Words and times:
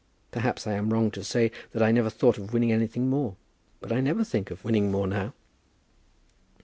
Perhaps 0.31 0.65
I 0.65 0.73
am 0.73 0.91
wrong 0.91 1.11
to 1.11 1.23
say 1.23 1.51
that 1.73 1.83
I 1.83 1.91
never 1.91 2.09
thought 2.09 2.39
of 2.39 2.51
winning 2.53 2.71
anything 2.71 3.07
more; 3.07 3.35
but 3.79 3.91
I 3.91 4.01
never 4.01 4.23
think 4.23 4.49
of 4.49 4.63
winning 4.63 4.91
more 4.91 5.05
now." 5.05 5.35